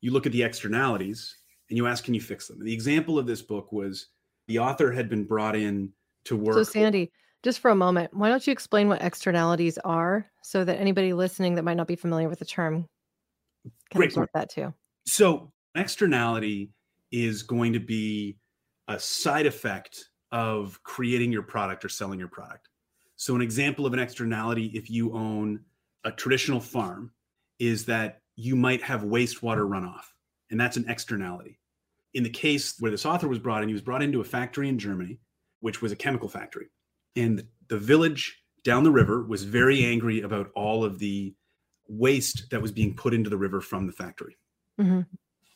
[0.01, 1.35] you look at the externalities
[1.69, 2.59] and you ask, can you fix them?
[2.59, 4.07] And the example of this book was
[4.47, 5.91] the author had been brought in
[6.25, 6.55] to work.
[6.55, 7.11] So, Sandy,
[7.43, 11.55] just for a moment, why don't you explain what externalities are so that anybody listening
[11.55, 12.87] that might not be familiar with the term
[13.89, 14.73] can Great absorb that too?
[15.05, 16.71] So, externality
[17.11, 18.37] is going to be
[18.87, 22.69] a side effect of creating your product or selling your product.
[23.15, 25.61] So, an example of an externality, if you own
[26.03, 27.11] a traditional farm,
[27.59, 30.03] is that you might have wastewater runoff,
[30.51, 31.59] and that's an externality.
[32.13, 34.69] In the case where this author was brought in, he was brought into a factory
[34.69, 35.19] in Germany,
[35.59, 36.67] which was a chemical factory.
[37.17, 41.35] And the village down the river was very angry about all of the
[41.89, 44.37] waste that was being put into the river from the factory.
[44.79, 45.01] Mm-hmm.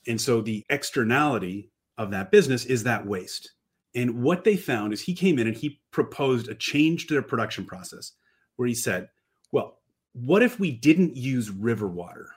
[0.08, 3.52] And so the externality of that business is that waste.
[3.94, 7.22] And what they found is he came in and he proposed a change to their
[7.22, 8.14] production process
[8.56, 9.10] where he said,
[9.52, 9.80] well,
[10.14, 12.30] what if we didn't use river water?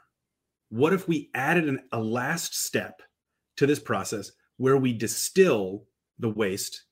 [0.69, 3.03] What if we added an, a last step
[3.57, 5.85] to this process where we distill
[6.19, 6.85] the waste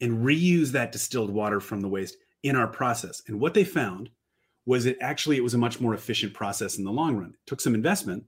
[0.00, 3.22] and reuse that distilled water from the waste in our process?
[3.26, 4.10] And what they found
[4.66, 7.30] was it actually it was a much more efficient process in the long run.
[7.30, 8.24] It took some investment,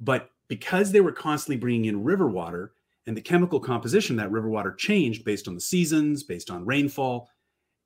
[0.00, 2.72] but because they were constantly bringing in river water
[3.06, 7.28] and the chemical composition that river water changed based on the seasons, based on rainfall,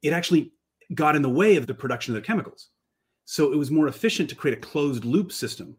[0.03, 0.53] it actually
[0.95, 2.69] got in the way of the production of the chemicals.
[3.25, 5.77] So it was more efficient to create a closed loop system.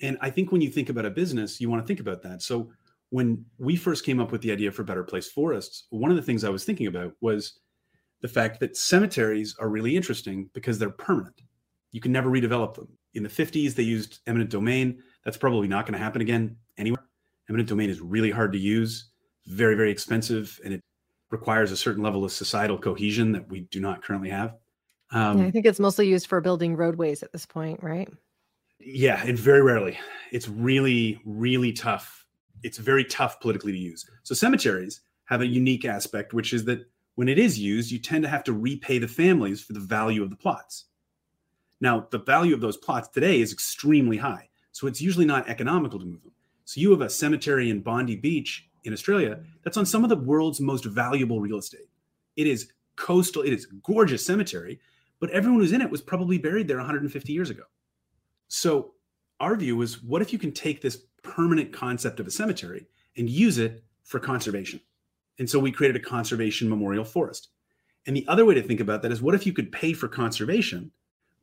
[0.00, 2.42] And I think when you think about a business, you want to think about that.
[2.42, 2.72] So
[3.12, 6.22] when we first came up with the idea for Better Place Forests, one of the
[6.22, 7.60] things I was thinking about was
[8.22, 11.42] the fact that cemeteries are really interesting because they're permanent.
[11.90, 12.88] You can never redevelop them.
[13.12, 15.02] In the 50s, they used eminent domain.
[15.26, 17.04] That's probably not going to happen again anywhere.
[17.50, 19.10] Eminent domain is really hard to use,
[19.44, 20.80] very, very expensive, and it
[21.30, 24.54] requires a certain level of societal cohesion that we do not currently have.
[25.10, 28.08] Um, yeah, I think it's mostly used for building roadways at this point, right?
[28.80, 29.98] Yeah, and very rarely.
[30.30, 32.21] It's really, really tough.
[32.62, 34.08] It's very tough politically to use.
[34.22, 38.22] So cemeteries have a unique aspect, which is that when it is used, you tend
[38.24, 40.86] to have to repay the families for the value of the plots.
[41.80, 44.48] Now, the value of those plots today is extremely high.
[44.70, 46.32] So it's usually not economical to move them.
[46.64, 50.16] So you have a cemetery in Bondi Beach in Australia that's on some of the
[50.16, 51.88] world's most valuable real estate.
[52.36, 54.80] It is coastal, it is gorgeous cemetery,
[55.20, 57.64] but everyone who's in it was probably buried there 150 years ago.
[58.48, 58.94] So
[59.40, 63.28] our view is what if you can take this permanent concept of a cemetery and
[63.28, 64.80] use it for conservation?
[65.38, 67.48] And so we created a conservation memorial forest.
[68.06, 70.08] And the other way to think about that is what if you could pay for
[70.08, 70.90] conservation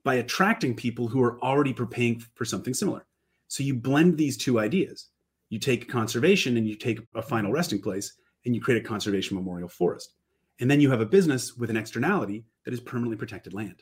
[0.04, 3.06] by attracting people who are already paying for something similar?
[3.48, 5.10] So you blend these two ideas.
[5.50, 8.14] You take conservation and you take a final resting place
[8.46, 10.14] and you create a conservation memorial forest.
[10.60, 13.82] And then you have a business with an externality that is permanently protected land.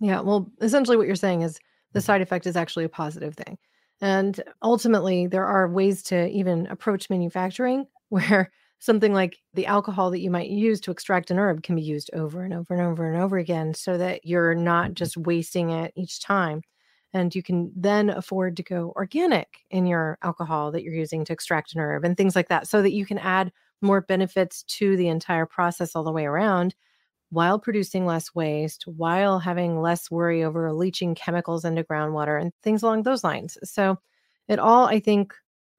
[0.00, 0.20] Yeah.
[0.20, 1.58] Well, essentially, what you're saying is
[1.92, 3.56] the side effect is actually a positive thing.
[4.00, 10.20] And ultimately, there are ways to even approach manufacturing where something like the alcohol that
[10.20, 13.10] you might use to extract an herb can be used over and over and over
[13.10, 14.94] and over again so that you're not mm-hmm.
[14.94, 16.62] just wasting it each time.
[17.12, 21.32] And you can then afford to go organic in your alcohol that you're using to
[21.32, 24.96] extract an herb and things like that so that you can add more benefits to
[24.96, 26.74] the entire process all the way around
[27.30, 32.82] while producing less waste, while having less worry over leaching chemicals into groundwater and things
[32.82, 33.58] along those lines.
[33.64, 33.98] So
[34.48, 35.34] it all, I think,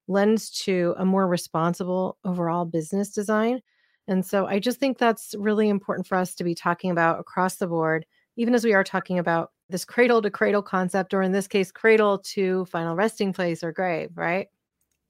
[0.08, 3.60] lends to a more responsible overall business design.
[4.06, 7.56] And so I just think that's really important for us to be talking about across
[7.56, 11.32] the board, even as we are talking about this cradle to cradle concept, or in
[11.32, 14.48] this case, cradle to final resting place or grave, right?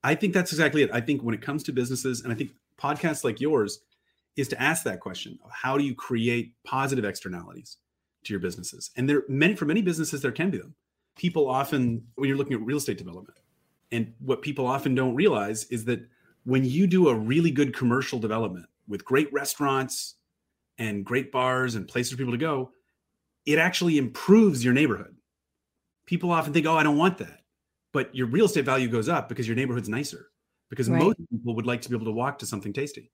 [0.02, 0.90] I think that's exactly it.
[0.92, 3.80] I think when it comes to businesses, and I think podcasts like yours
[4.38, 7.76] is to ask that question how do you create positive externalities
[8.24, 10.74] to your businesses and there many for many businesses there can be them
[11.16, 13.38] people often when you're looking at real estate development
[13.90, 16.00] And what people often don't realize is that
[16.44, 20.14] when you do a really good commercial development with great restaurants
[20.78, 22.70] and great bars and places for people to go,
[23.46, 25.14] it actually improves your neighborhood.
[26.06, 27.40] People often think, oh, I don't want that.
[27.92, 30.30] But your real estate value goes up because your neighborhood's nicer,
[30.70, 31.02] because right.
[31.02, 33.10] most people would like to be able to walk to something tasty.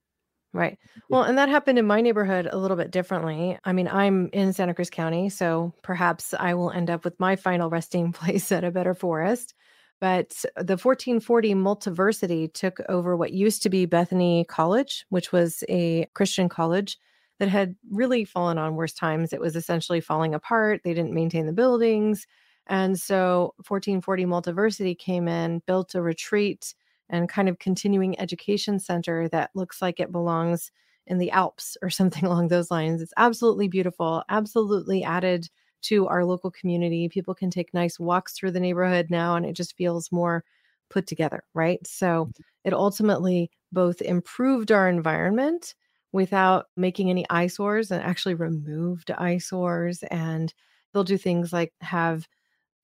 [0.54, 0.78] Right.
[1.10, 3.58] Well, and that happened in my neighborhood a little bit differently.
[3.64, 7.34] I mean, I'm in Santa Cruz County, so perhaps I will end up with my
[7.34, 9.54] final resting place at a better forest.
[10.00, 16.06] But the 1440 Multiversity took over what used to be Bethany College, which was a
[16.14, 16.98] Christian college
[17.40, 19.32] that had really fallen on worse times.
[19.32, 20.82] It was essentially falling apart.
[20.84, 22.26] They didn't maintain the buildings.
[22.68, 26.74] And so 1440 Multiversity came in, built a retreat
[27.10, 30.70] and kind of continuing education center that looks like it belongs
[31.06, 33.02] in the Alps or something along those lines.
[33.02, 35.48] It's absolutely beautiful, absolutely added
[35.82, 37.08] to our local community.
[37.08, 40.44] People can take nice walks through the neighborhood now, and it just feels more
[40.90, 41.84] put together, right?
[41.86, 42.42] So mm-hmm.
[42.64, 45.74] it ultimately both improved our environment
[46.12, 50.02] without making any eyesores and actually removed eyesores.
[50.04, 50.54] And
[50.92, 52.28] they'll do things like have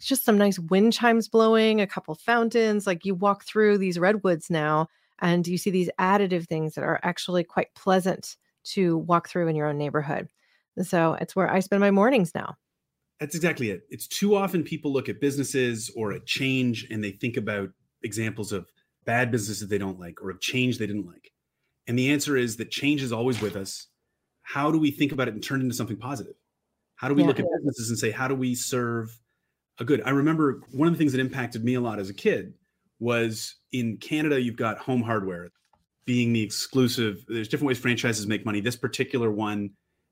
[0.07, 2.87] just some nice wind chimes blowing, a couple fountains.
[2.87, 4.89] Like you walk through these redwoods now
[5.21, 9.57] and you see these additive things that are actually quite pleasant to walk through in
[9.57, 10.29] your own neighborhood.
[10.83, 12.57] so it's where I spend my mornings now.
[13.19, 13.83] That's exactly it.
[13.91, 17.69] It's too often people look at businesses or at change and they think about
[18.03, 18.71] examples of
[19.05, 21.33] bad businesses they don't like or of change they didn't like.
[21.87, 23.89] And the answer is that change is always with us.
[24.43, 26.35] How do we think about it and turn it into something positive?
[26.97, 27.29] How do we yeah.
[27.29, 29.19] look at businesses and say, how do we serve
[29.81, 30.03] a good?
[30.05, 32.55] I remember one of the things that impacted me a lot as a kid
[33.01, 35.51] was in Canada, you've got home hardware
[36.05, 37.25] being the exclusive.
[37.29, 38.61] There's different ways franchises make money.
[38.61, 39.71] This particular one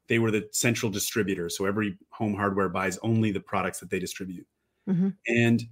[0.09, 1.49] they were the central distributor.
[1.49, 4.47] So every home hardware buys only the products that they distribute.
[4.89, 5.11] Mm-hmm.
[5.27, 5.63] And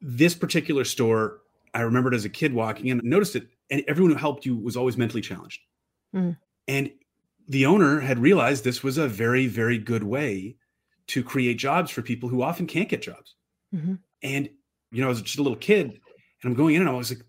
[0.00, 1.40] this particular store,
[1.74, 4.76] I remembered as a kid walking in, noticed it, and everyone who helped you was
[4.76, 5.60] always mentally challenged.
[6.14, 6.36] Mm.
[6.68, 6.90] And
[7.48, 10.56] the owner had realized this was a very, very good way
[11.12, 13.34] to create jobs for people who often can't get jobs.
[13.74, 13.94] Mm-hmm.
[14.22, 14.48] And,
[14.90, 16.00] you know, I was just a little kid and
[16.44, 17.22] I'm going in and I was like,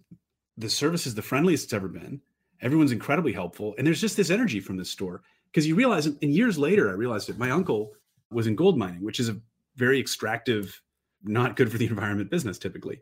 [0.58, 2.22] the service is the friendliest it's ever been.
[2.62, 3.74] Everyone's incredibly helpful.
[3.78, 5.24] And there's just this energy from this store
[5.54, 7.94] because you realize and years later i realized it my uncle
[8.32, 9.38] was in gold mining which is a
[9.76, 10.82] very extractive
[11.24, 13.02] not good for the environment business typically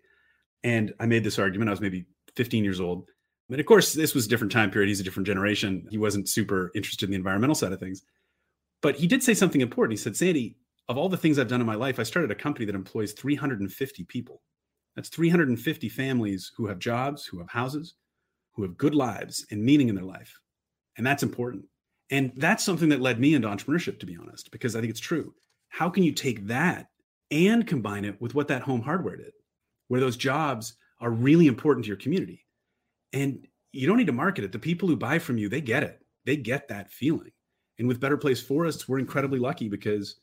[0.63, 2.05] and i made this argument i was maybe
[2.36, 3.07] 15 years old
[3.49, 6.27] but of course this was a different time period he's a different generation he wasn't
[6.27, 8.03] super interested in the environmental side of things
[8.82, 10.55] but he did say something important he said sandy
[10.91, 13.13] of all the things i've done in my life i started a company that employs
[13.13, 14.41] 350 people
[14.95, 17.95] that's 350 families who have jobs who have houses
[18.53, 20.39] who have good lives and meaning in their life
[20.97, 21.65] and that's important
[22.11, 24.99] and that's something that led me into entrepreneurship, to be honest, because I think it's
[24.99, 25.33] true.
[25.69, 26.87] How can you take that
[27.31, 29.31] and combine it with what that home hardware did,
[29.87, 32.45] where those jobs are really important to your community?
[33.13, 34.51] And you don't need to market it.
[34.51, 36.01] The people who buy from you, they get it.
[36.25, 37.31] They get that feeling.
[37.79, 40.17] And with Better Place Forests, we're incredibly lucky because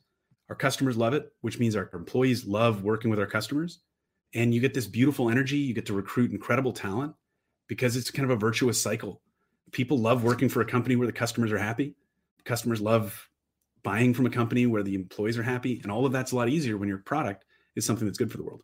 [0.49, 3.81] our customers love it, which means our employees love working with our customers.
[4.35, 5.57] And you get this beautiful energy.
[5.57, 7.15] You get to recruit incredible talent
[7.67, 9.23] because it's kind of a virtuous cycle
[9.73, 11.95] people love working for a company where the customers are happy.
[12.45, 13.29] Customers love
[13.83, 15.81] buying from a company where the employees are happy.
[15.83, 17.45] And all of that's a lot easier when your product
[17.77, 18.63] is something that's good for the world.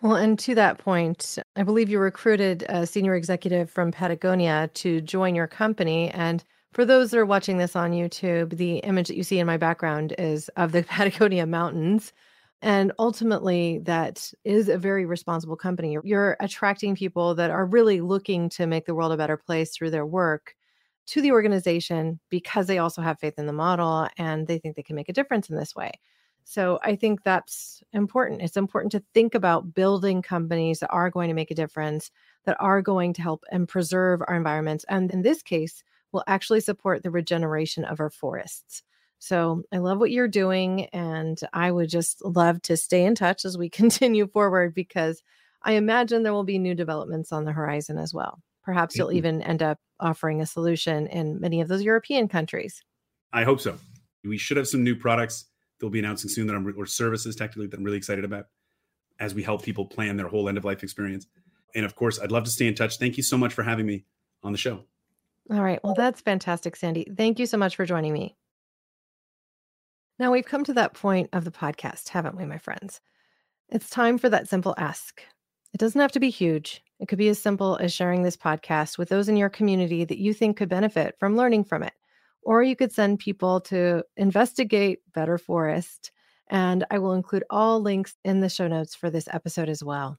[0.00, 5.00] Well, and to that point, I believe you recruited a senior executive from Patagonia to
[5.00, 6.10] join your company.
[6.10, 6.42] And
[6.72, 9.58] for those that are watching this on YouTube, the image that you see in my
[9.58, 12.12] background is of the Patagonia Mountains.
[12.62, 15.98] And ultimately, that is a very responsible company.
[16.04, 19.90] You're attracting people that are really looking to make the world a better place through
[19.90, 20.54] their work
[21.06, 24.82] to the organization because they also have faith in the model and they think they
[24.82, 25.90] can make a difference in this way.
[26.44, 28.42] So I think that's important.
[28.42, 32.10] It's important to think about building companies that are going to make a difference,
[32.44, 34.84] that are going to help and preserve our environments.
[34.88, 38.82] And in this case, will actually support the regeneration of our forests.
[39.18, 40.86] So I love what you're doing.
[40.86, 45.22] And I would just love to stay in touch as we continue forward because
[45.62, 48.40] I imagine there will be new developments on the horizon as well.
[48.64, 49.16] Perhaps you'll mm-hmm.
[49.18, 52.82] even end up offering a solution in many of those European countries.
[53.32, 53.78] I hope so.
[54.24, 55.46] We should have some new products
[55.80, 58.46] they'll be announcing soon that I'm or services technically that I'm really excited about
[59.18, 61.26] as we help people plan their whole end of life experience.
[61.74, 62.98] And of course, I'd love to stay in touch.
[62.98, 64.04] Thank you so much for having me
[64.42, 64.84] on the show.
[65.50, 65.80] All right.
[65.82, 67.06] Well, that's fantastic, Sandy.
[67.16, 68.36] Thank you so much for joining me.
[70.18, 73.00] Now we've come to that point of the podcast, haven't we, my friends?
[73.68, 75.22] It's time for that simple ask.
[75.72, 76.82] It doesn't have to be huge.
[77.00, 80.18] It could be as simple as sharing this podcast with those in your community that
[80.18, 81.94] you think could benefit from learning from it.
[82.42, 86.12] Or you could send people to investigate Better Forest.
[86.48, 90.18] And I will include all links in the show notes for this episode as well.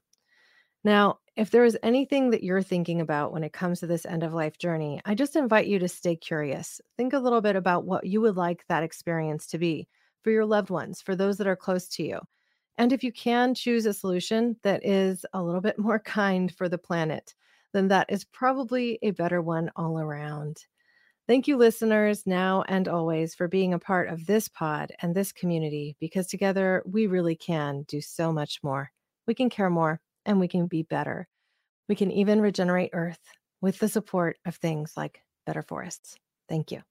[0.82, 4.22] Now, if there is anything that you're thinking about when it comes to this end
[4.22, 6.80] of life journey, I just invite you to stay curious.
[6.96, 9.88] Think a little bit about what you would like that experience to be
[10.22, 12.20] for your loved ones, for those that are close to you.
[12.78, 16.68] And if you can choose a solution that is a little bit more kind for
[16.68, 17.34] the planet,
[17.72, 20.64] then that is probably a better one all around.
[21.26, 25.32] Thank you, listeners, now and always, for being a part of this pod and this
[25.32, 28.92] community, because together we really can do so much more.
[29.26, 31.28] We can care more and we can be better.
[31.88, 33.20] We can even regenerate Earth
[33.60, 36.16] with the support of things like better forests.
[36.48, 36.82] Thank you.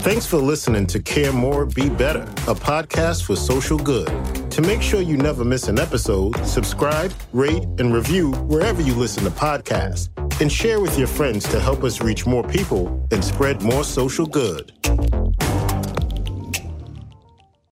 [0.00, 4.08] Thanks for listening to Care More, Be Better, a podcast for social good.
[4.50, 9.24] To make sure you never miss an episode, subscribe, rate, and review wherever you listen
[9.24, 13.62] to podcasts, and share with your friends to help us reach more people and spread
[13.62, 14.72] more social good.